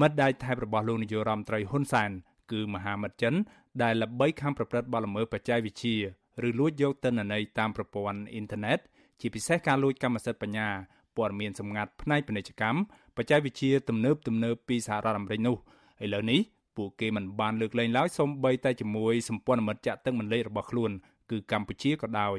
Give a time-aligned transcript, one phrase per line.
[0.00, 2.10] មិត្តដៃថៃរបស់លោកនាយករដ្ឋមន្ត្រីហ៊ុនសែន
[2.52, 3.34] គឺមហាមិត្តចិន
[3.82, 5.96] ដែលល្បីខាងប្រព្រឹត្តបទល្មើសបច្ចេកវិទ្យា
[6.48, 8.78] ឬលួចយកទិន្នន័យតាមប្រព័ន្ធអ៊ីនធឺណិត
[9.20, 10.68] ជាពិសេសការលួចកម្មសិទ្ធិបញ្ញា
[11.16, 12.78] ព័ត៌មានសម្ងាត់ផ្នែកពាណិជ្ជកម្ម
[13.16, 15.56] បច្ចេកវិទ្យាទំនើបទំនើបពីសហរដ្ឋអាមេរិកនោះ
[16.04, 16.40] ឥឡូវនេះ
[16.76, 20.90] ពួកគេមិនបានលើកលែងឡើយសូម្បីតែជាមួយសម្ព័ន្ធមិត្តចាក់ទឹកមិនលេខរបស់ខ្លួន
[21.30, 22.38] គឺកម្ពុជាក៏ដោយ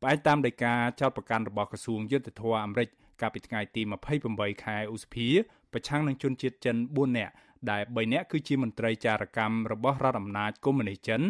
[0.00, 2.88] ផ្អែកតាមដីកាចោតប្រកាន់របស់ក្រសួងយុទ្ធភ័ពអាមេរិក
[3.20, 3.82] កាលពីថ្ងៃទី
[4.22, 5.28] 28ខែឧសភា
[5.72, 7.32] ប្រឆាំងនឹងជនជាតិចិន4នាក់
[7.70, 11.20] ដែល3នាក់គឺជាមន្ត្រីចារកម្មរបស់រដ្ឋអំណាចកុម្មុយនីសចិន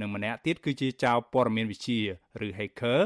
[0.00, 2.00] និងម្នាក់ទៀតគឺជាចៅព័ត៌មានវិទ្យា
[2.46, 3.00] ឬ hacker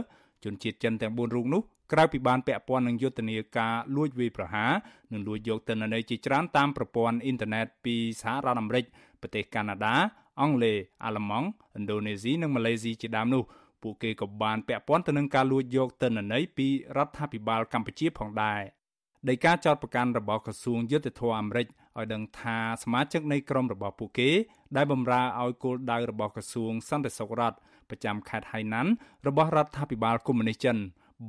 [0.45, 4.73] ជនជាតិចិនទាំង4រូបនោះក្រៅពីបានពាក់ព័ន្ធនឹងយុទ្ធនាការលួចវាយប្រហារ
[5.13, 8.85] និងលួចយកទិន្នន័យជាច្រើនតាមប្រព័ន្ធអ៊ីនធឺណិតពីសហរដ្ឋអាមេរិក
[9.21, 9.95] ប្រទេសកាណាដា
[10.41, 11.47] អង់គ្លេសអាល្លឺម៉ង់
[11.77, 13.43] ឥណ្ឌូនេស៊ីនិងម៉ាឡេស៊ីជាដើមនោះ
[13.83, 18.61] ពួកគេក៏បានពាក់ព័ន្ធទៅនឹងការលួចយកទិន្នន័យពីរដ្ឋាភិបាលកម្ពុជាផងដែរ
[19.29, 24.31] ដីកាចោតប្រកាន់របស់ក្រសួងយុទ្ធភ័ពអាមេរិកឲ្យដឹងថាសមាជិកនៃក្រុមរបស់ពួកគេ
[24.77, 27.57] ដែលបម្រើឲ្យគោលដៅរបស់ក្រសួងសន្តិសុខរដ្ឋ
[27.91, 28.91] ប្រចាំខេត្តហៃណាន់
[29.27, 30.79] របស់រដ្ឋាភិបាលកុម្មុយនីសចិន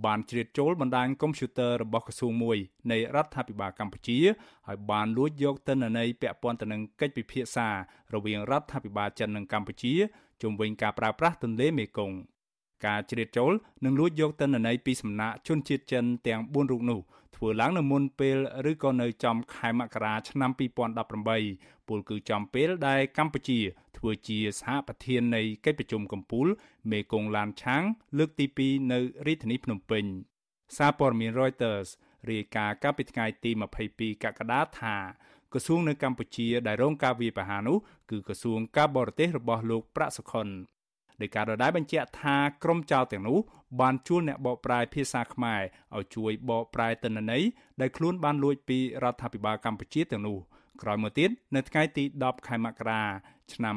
[0.06, 2.58] បានជ្រៀតចូលបណ្ដាញកុំព្យូទ័ររបស់ក្រសួងមួយ
[2.92, 4.20] នៃរដ្ឋាភិបាលកម្ពុជា
[4.67, 7.67] ហើយបានលួចយកទិន្នន័យពាក់ព័ន្ធទៅនឹងកិច្ចពិភាក្សា
[8.14, 9.94] រវាងរដ្ឋាភិបាលចិននិងកម្ពុជា
[10.42, 12.17] ជុំវិញការប្រើប្រាស់ទន្លេមេគង្គ
[12.86, 13.52] ការជ្រៀតចូល
[13.86, 17.00] និងលួចយកទិន្នន័យពីសំណាក់ជនជាតិចិនទាំង4រូបនោះ
[17.36, 18.38] ធ្វើឡើងនៅមុនពេល
[18.72, 20.52] ឬក៏នៅចំខែមករាឆ្នាំ
[21.20, 23.59] 2018ពលគឺចំពេលដែលកម្ពុជា
[23.98, 26.48] ធ្វើជាសហប្រធាននៃកិច្ចប្រជុំកំពូល
[26.92, 27.83] មេគង្គឡានឆាង
[28.17, 30.05] លើកទី2នៅរាជធានីភ្នំពេញ
[30.78, 31.88] សារព័ត៌មាន Reuters
[32.31, 33.52] រាយការណ៍កាលពីថ្ងៃទី
[33.88, 34.95] 22កក្កដាថា
[35.53, 37.78] ក្រសួងនៅកម្ពុជាដែលរងការវាយប្រហារនោះ
[38.11, 40.48] គឺក្រសួងការបរទេសរបស់លោកប្រាក់សុខុន
[41.22, 43.38] ដោយការដដែលបញ្ជាក់ថាក្រុមចៅទាំងនោះ
[43.82, 45.62] បានជួលអ្នកបកប្រែភាសាខ្មែរ
[45.98, 47.44] ឲ្យជួយបកប្រែទិន្នន័យ
[47.82, 50.38] ដែលខ្លួនបានលួចពីរដ្ឋាភិបាលកម្ពុជាទាំងនោះ
[50.82, 53.04] ក្រោយមកទៀតនៅថ្ងៃទី10ខែមករា
[53.54, 53.76] ឆ្នាំ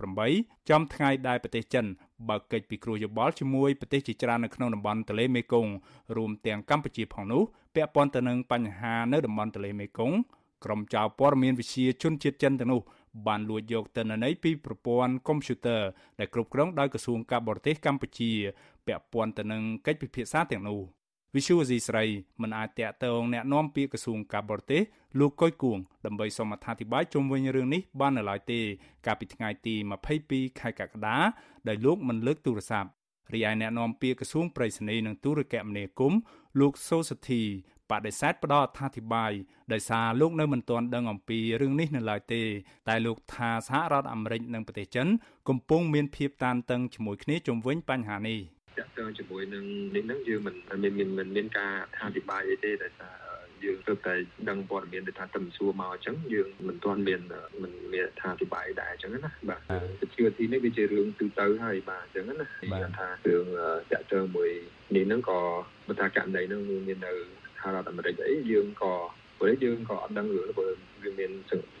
[0.00, 1.86] 2018ចំថ្ងៃដែលប្រទេសចិន
[2.28, 5.72] បើកកិច្ចពិគ្រោះយោបល់ជាមួយប្រទេសជាច្រើននៅក្នុងតំបន់ទន្លេមេគង្គ
[6.16, 7.42] រួមទាំងកម្ពុជាផងនោះ
[7.74, 10.16] ពាក់ព័ន្ធទៅនឹងបញ្ហានៅតំបន់ទន្លេមេគង្គ
[10.64, 12.80] ក្រុមចៅព័ត៌មានវិទ្យាជនជាតិចិនទាំងនោះ
[13.27, 15.81] បានលួចយកទិន្នន័យពីប្រព័ន្ធកុំព្យូទ័រ
[16.19, 18.31] ដែលគ្រប់គ្រងដោយក្រសួងការបរទេសកម្ពុជា
[18.87, 20.81] ពាក់ព័ន្ធទៅនឹងកិច្ចពិភាក្សាទាំងនោះ
[21.35, 22.05] វិសុវស៊ីស្រី
[22.41, 24.81] មិនអាចតាក់ទងแนะនាំពាក្យក្រសួងការបរទេស
[25.19, 28.59] លោកកុយគួងដើម្បីសូមអធិប្បាយជុំវិញរឿងនេះបាននៅឡើយទេ
[29.05, 29.75] កាលពីថ្ងៃទី
[30.17, 31.17] 22ខែកក្កដា
[31.67, 32.89] ដោយលោកមិនលើកទូរស័ព្ទ
[33.33, 36.19] រីឯអ្នកនាំពាក្យក្រសួងប្រៃសណីនិងទូរគមនាគមន៍
[36.59, 37.41] លោកសូសធី
[37.92, 39.32] បដិសេធផ្ដល់អត្ថាធិប្បាយ
[39.72, 42.42] ដោយសារលោកនៅមិនទាន់ដឹងអំពីរឿងនេះនៅឡើយទេ
[42.88, 45.06] តែលោកថាសហរដ្ឋអាមេរិកនិងប្រទេសចិន
[45.48, 48.40] កំពុងមានភាពតានតឹងជាមួយគ្នាជុំវិញបញ្ហានេះ
[48.78, 49.64] តាក់ទងជាមួយនឹង
[49.94, 53.14] នេះហ្នឹងយើងមិនមានមានមានការអត្ថាធិប្បាយអីទេដោយសារ
[53.64, 54.14] យើងទើបតែ
[54.48, 57.20] ដឹងព័ត៌មានថាតំសួរមកអញ្ចឹងយើងមិនទាន់មាន
[57.62, 59.60] មិនមានថាអធិប្បាយដែរអញ្ចឹងណាបាទ
[60.00, 63.44] វិទ្យាទីនេះវាជារឿងទូទៅហើយបាទអញ្ចឹងណាបាទថារឿង
[63.92, 64.50] តាក់ទងមួយ
[64.94, 65.40] នេះហ្នឹងក៏
[65.88, 67.12] បើថាករណីហ្នឹងមាននៅ
[67.62, 68.92] សហរដ្ឋអាមេរិកអីយើងក៏
[69.38, 70.70] ព្រោះយើងក៏អត់ដឹងរឿងព្រោះ
[71.02, 71.30] វាមាន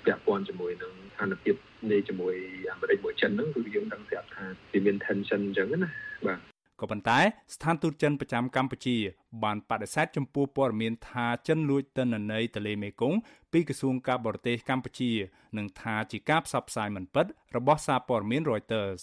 [0.04, 1.54] ពាក់ព័ន្ធជាមួយនឹងស្ថានភាព
[1.90, 2.34] នៃជាមួយ
[2.72, 5.90] អាមេរិកមួយចិនហ្នឹងគឺយើងដឹងស្រាប់ថាវាមាន tension អញ្ចឹងណា
[6.26, 6.38] បាទ
[6.80, 7.20] ក៏ប៉ុន្តែ
[7.54, 8.96] ស្ថានទូតចិនប្រចាំកម្ពុជា
[9.44, 13.18] បានបដិសេធចំពោះព័ត៌មានថាចិនលួចទិន្នន័យទន្លេមេគង្គ
[13.52, 15.10] ពីក្រសួងការបរទេសកម្ពុជា
[15.58, 17.26] និងថាជាការផ្សព្វផ្សាយមិនពិត
[17.56, 19.00] របស់សារព័ត៌មាន Reuters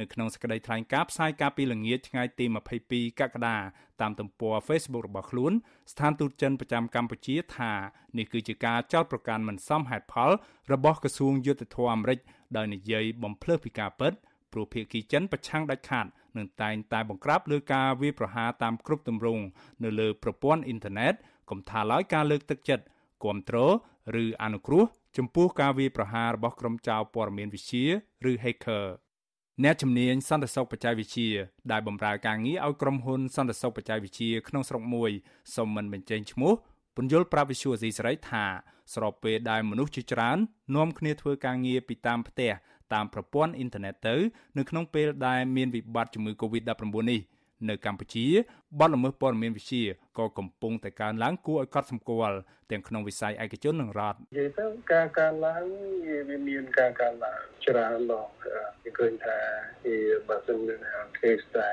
[0.00, 2.44] នៅក្នុងសេចក្តីថ្លែងការណ៍ផ្សាយកាលពីល្ងាចថ្ងៃទី
[2.82, 3.56] 22កក្កដា
[4.00, 5.52] តាមទំព័រ Facebook របស់ខ្លួន
[5.92, 7.72] ស្ថានទូតចិនប្រចាំកម្ពុជាថា
[8.18, 10.30] នេះគឺជាការចោទប្រកាន់មិនសមហេតុផល
[10.72, 12.18] របស់ក្រសួងយុទ្ធភ័ពអាមេរិក
[12.56, 14.12] ដោយនិយាយបំភ្លើសពីការពិត
[14.52, 16.06] ព្រោះភាគីចិនប្រឆាំងដាច់ខាត
[16.36, 19.42] នឹងតែងតែបង្ក្រាបលើការវាយប្រហារតាមគ្រប់ទម្រង់
[19.84, 21.14] នៅលើប្រព័ន្ធអ៊ីនធឺណិត
[21.50, 22.84] កុំថាឡើយការលើកទឹកចិត្ត
[23.22, 23.72] គ្រប់គ្រង
[24.22, 24.84] ឬអនុគ្រោះ
[25.16, 27.86] ចំពោះការវាយប្រហាររបស់ក្រុមចៅព័ត៌មានវិទ្យា
[28.30, 28.86] ឬ hacker
[29.64, 31.30] អ្នកជំនាញសន្តិសុខបច្ចេកវិទ្យា
[31.72, 35.10] ដែលបម្រើការងារឲ្យក្រុមហ៊ុនសន្តិសុខបច្ចេកវិទ្យាក្នុងស្រុកមួយ
[35.54, 36.52] សូមមិនបញ្ចេញឈ្មោះ
[36.96, 38.44] ពន្យល់ប្រាប់វិសុយអសីសេរីថា
[38.94, 40.38] ស្របពេលដែលមនុស្សជាច្រើន
[40.76, 42.52] នាំគ្នាធ្វើការងារពីតាមផ្ទះ
[42.92, 44.16] តាមប្រព័ន្ធអ៊ីនធឺណិតទៅ
[44.58, 47.20] នៅក្នុងពេលដែលមានវិបត្តិជំងឺ Covid-19 នេះ
[47.68, 48.26] នៅកម្ពុជា
[48.78, 49.84] បទល្មើសព័ត៌មានវិទ្យា
[50.18, 52.36] ក៏កំពុងតែកើនឡើងគួរឲ្យកត់សម្គាល់
[52.70, 55.64] ទាំងក្នុងវិស័យឯកជននិងរដ្ឋនិយាយទៅការកើនឡើង
[56.28, 58.28] វាមានការកើនឡើងច្រើនឡង
[58.82, 59.38] គេឃើញថា
[59.84, 59.98] វា
[60.28, 60.76] បើសិនជា
[61.22, 61.70] គេស្តែ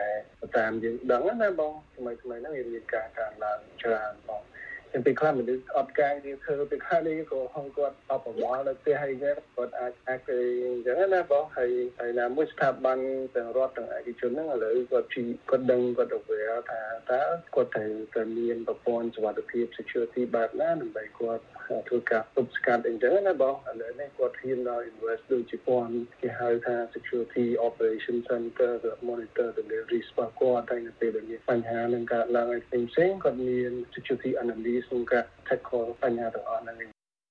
[0.58, 4.57] តាមយើងដឹងណាបងថ្មីថ្មីហ្នឹងវាមានការកើនឡើងច្រើនបងចឹ
[5.00, 13.00] ងពេលខ្លះមនុស្សអត់ការងារធ្វើពេលខ្លះនេះក៏ហងគាត់អបប្រមល់នៅផ្ទះហើយហ្នឹងគាត់អាចអាចទៅអញ្ចឹងណាបងហើយហើយណាមួយស្ថាប័ន
[13.36, 16.82] ទាំងរដ្ឋទាំងឯកជនហ្នឹងឥឡូវគាត់ជីគាត់ដឹងគាត់ aware ថា
[17.12, 17.22] តើ
[17.56, 21.44] គាត់ត្រូវតែមានប្រព័ន្ធសុវត្ថិភាព security បែបណាដើម្បីគាត់
[21.88, 36.76] ធ្វើការទប់ស្កាត់អញ្ចឹងណាបងឥឡូវនេះគាត់ហ៊ានដល់ invest ដូចជាពាន់គេហៅថា security operation center ទៅ monitor ទៅលើ risk របស់គាត់តែនៅពេលដែលមានបញ្ហានឹងកើតឡើងឲ្យផ្សេងៗគាត់មាន security analyst ក្នុងការ tackle បញ្ហាទាំងអស់ហ្នឹង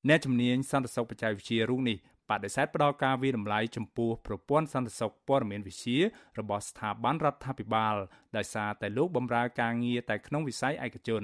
[0.08, 1.96] អ្នកជំនាញសន្តិសុខបច្ចេកវិទ្យារូបនេះ
[2.30, 5.98] បដិសេធផ្ដល់ការវិតម្លៃចំពោះប្រព័ន្ធសន្តិសុខព័ត៌មានវិទ្យា
[6.38, 7.96] របស់ស្ថាប័នរដ្ឋាភិបាល
[8.36, 11.22] ដោយសារតែលោកបម្រើការងារតែក្នុងវិស័យឯកជន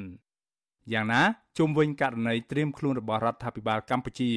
[0.93, 1.23] យ៉ាងណា
[1.59, 4.31] ជុំវិញករណីត្រៀមខ្លួនរបស់រដ្ឋាភិបាលកម្ពុជា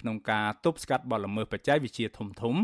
[0.00, 2.54] ក្នុងការទប់ស្កាត់បទល្មើសបច្ចេកវិទ្យាធំធំ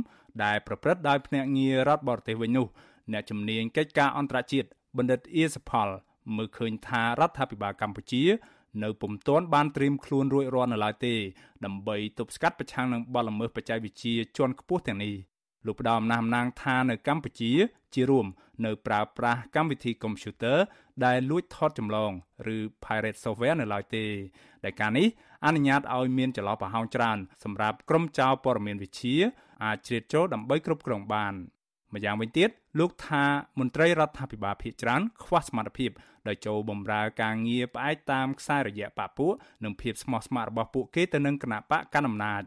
[0.45, 2.67] ដែលប្រព្រឹត្តដោយភ្នាក់ងាររដ្ឋបរទេសវិញនោះ
[3.13, 5.89] អ្នកជំនាញកិច្ចការអន្តរជាតិបណ្ឌិតអៀសផល
[6.37, 8.23] មើលឃើញថារដ្ឋាភិបាលកម្ពុជា
[8.83, 11.15] នៅពុំទាន់បានត្រៀមខ្លួនរួចរាល់នៅឡើយទេ
[11.65, 15.15] ដើម្បីទប់ស្កាត់ប្រឆាំងនឹងបទល្មើសបច្ចេកវិទ្យាជាន់ខ្ពស់ទាំងនេះ
[15.67, 17.53] លោកផ្ដោមណាស់អំណាងថានៅកម្ពុជា
[17.95, 18.27] ជារួម
[18.65, 20.59] នៅប្រើប្រាស់កម្មវិធីកុំព្យូទ័រ
[21.05, 22.13] ដែលលួចថតចម្លង
[22.55, 24.05] ឬ pirate software នៅឡើយទេ
[24.65, 25.07] ដែលការនេះ
[25.45, 29.17] អនុញ្ញាតឲ្យមានចន្លោះប្រហោងច្រើនសម្រាប់ក្រុមចៅព័ត៌មានវិទ្យា
[29.65, 31.35] អាចជ្រៀតចូលដើម្បីគ្រប់គ្រងបាន
[31.95, 32.49] ម្យ៉ាងវិញទៀត
[32.79, 33.25] លោកថា
[33.59, 35.91] មន្ត្រីរដ្ឋាភិបាលភាគច្រើនខ្វះសមត្ថភាព
[36.29, 39.33] ដោយចូលបម្រើការងារផ្អែកតាមខ្សែរយៈបពពួក
[39.65, 42.43] និងភាពស្មោះស្ម័គ្ររបស់ពួកគេទៅនឹងគណៈបកកណ្ដាលអំណាច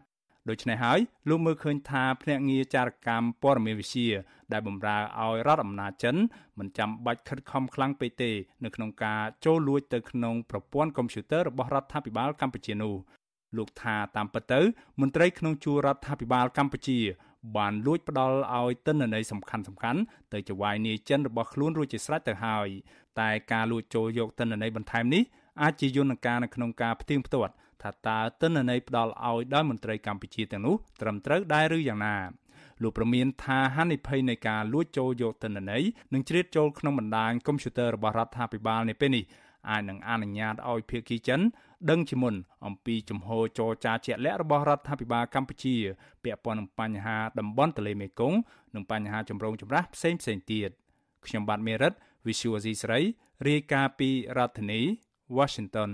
[0.50, 4.10] ដូច្នេះហើយលោកមើលឃើញថាភ្នាក់ងារចារកម្មព័ត៌មានវិទ្យា
[4.52, 6.16] ដែលបម្រើឲ្យរដ្ឋអំណាចចិន
[6.58, 8.30] មិនចាំបាច់ខិតខំខ្លាំងពេកទេ
[8.64, 12.94] នៅក្នុងការចូលលួចទៅក្នុងប្រព័ន្ធកុំព្យូទ័ររបស់រដ្ឋាភិបាលកម្ពុជានោះ
[13.56, 14.60] លោកថាតាមពិតទៅ
[15.00, 16.98] មន្ត្រីក្នុងជួររដ្ឋាភិបាលកម្ពុជា
[17.56, 20.00] បានលួចផ្ដាល់ឲ្យទិន្នន័យសំខាន់សំខាន់
[20.32, 22.68] ទៅចវាយនាយចិនរបស់ខ្លួនរួចជាស្រេចទៅហើយ
[23.20, 25.22] តែការលួចចូលយកទិន្នន័យបន្ថែមនេះ
[25.62, 27.52] អាចជាយន្តការនៅក្នុងការផ្ទៀងផ្ទាត់
[27.82, 32.16] ថាតើទិន្នន័យផ្ដាល់ឲ្យដោយមន្ត្រីកម្ពុជាទាំងនោះត្រឹមត្រូវដែរឬយ៉ាងណា
[32.82, 35.82] លោកប្រមានថាហានិភ័យនៃការលួចចូលយកទិន្នន័យ
[36.14, 39.24] និងជ្រៀតចូលក្នុងបណ្ដាញកុំព្យូទ័ររបស់រដ្ឋាភិបាលនៅពេលនេះ
[39.70, 41.40] អាចនឹងអនុញ្ញាតឲ្យភាគីចិន
[41.90, 42.34] ដឹងជាមុន
[42.66, 45.76] អំពីជំហរចរចាជាក់លាក់របស់រដ្ឋាភិបាលកម្ពុជា
[46.24, 48.38] ពាក់ព័ន្ធនឹងបញ្ហាតំបន់ទន្លេមេគង្គ
[48.74, 50.70] និងបញ្ហាចម្រូងចម្រាសផ្សេងផ្សេងទៀត
[51.26, 51.92] ខ្ញុំបាទមេរិត
[52.26, 53.00] Visual C ស្រី
[53.48, 54.80] រាយការណ៍ពីរដ្ឋធានី
[55.36, 55.90] Washington